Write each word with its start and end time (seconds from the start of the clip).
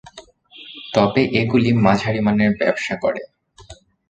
তবে 0.93 1.21
এ 1.33 1.51
গুলি 1.51 1.71
মাঝারি 1.85 2.21
মানের 2.25 2.51
ব্যবসা 2.59 2.95
করে। 3.03 3.21